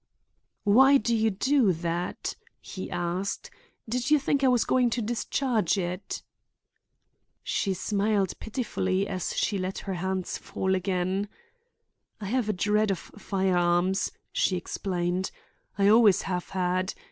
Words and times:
"Why 0.63 0.97
do 0.97 1.15
you 1.15 1.29
do 1.29 1.71
that?" 1.73 2.35
he 2.59 2.89
asked. 2.89 3.51
"Did 3.87 4.09
you 4.09 4.17
think 4.17 4.43
I 4.43 4.47
was 4.47 4.65
going 4.65 4.89
to 4.89 4.99
discharge 5.03 5.77
it?" 5.77 6.23
She 7.43 7.75
smiled 7.75 8.39
pitifully 8.39 9.07
as 9.07 9.37
she 9.37 9.59
let 9.59 9.77
her 9.85 9.93
hands 9.93 10.39
fall 10.39 10.73
again. 10.73 11.29
"I 12.19 12.25
have 12.25 12.49
a 12.49 12.53
dread 12.53 12.89
of 12.89 12.97
firearms," 12.97 14.09
she 14.31 14.57
explained. 14.57 15.29
"I 15.77 15.87
always 15.87 16.23
have 16.23 16.49
had. 16.49 16.95